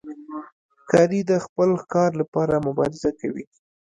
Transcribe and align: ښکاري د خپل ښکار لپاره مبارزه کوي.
ښکاري 0.81 1.21
د 1.29 1.31
خپل 1.45 1.69
ښکار 1.81 2.11
لپاره 2.21 2.63
مبارزه 2.67 3.09
کوي. 3.19 3.45